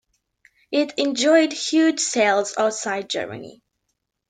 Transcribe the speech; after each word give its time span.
It 0.71 0.97
enjoyed 0.97 1.53
huge 1.53 1.99
sales 1.99 2.55
outside 2.57 3.07
Germany. 3.07 3.61